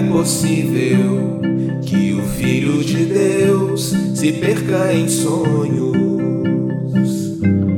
[0.00, 1.40] possível
[1.82, 5.94] que o Filho de Deus se perca em sonhos.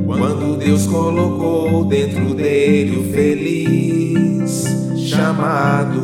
[0.05, 4.63] Quando Deus colocou dentro dele o feliz
[4.95, 6.01] chamado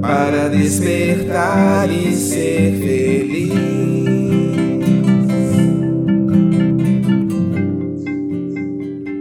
[0.00, 3.52] para despertar e ser feliz.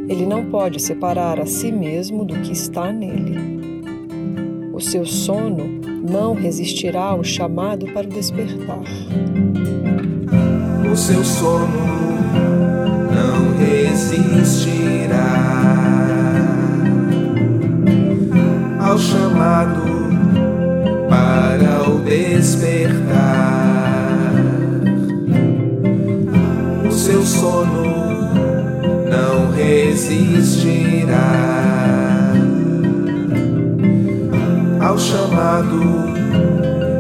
[0.09, 3.76] Ele não pode separar a si mesmo do que está nele.
[4.77, 8.83] O seu sono não resistirá ao chamado para o despertar.
[10.91, 11.65] O seu sono
[13.11, 15.15] não resistirá
[18.79, 19.81] ao chamado
[21.09, 23.55] para o despertar.
[26.87, 27.81] O seu sono
[29.09, 30.76] não resistirá
[35.17, 35.79] chamado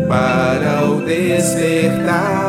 [0.07, 2.47] para o despertar.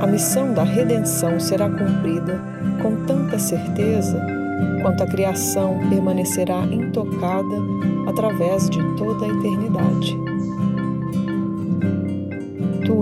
[0.00, 2.40] A missão da redenção será cumprida
[2.82, 4.20] com tanta certeza
[4.82, 7.56] quanto a criação permanecerá intocada
[8.08, 10.35] através de toda a eternidade.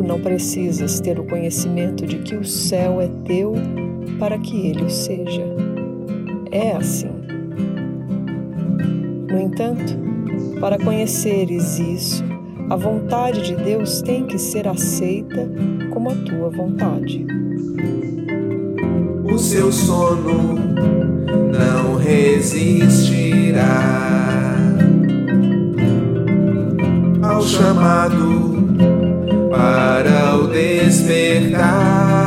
[0.07, 3.55] Não precisas ter o conhecimento de que o céu é teu
[4.19, 5.43] para que ele o seja.
[6.51, 7.09] É assim.
[9.31, 9.97] No entanto,
[10.61, 12.23] para conheceres isso,
[12.71, 15.51] a vontade de Deus tem que ser aceita
[15.91, 17.27] como a tua vontade.
[19.25, 20.55] O seu sono
[21.51, 23.65] não resistirá
[27.23, 28.54] ao chamado
[29.55, 32.24] para o despertar.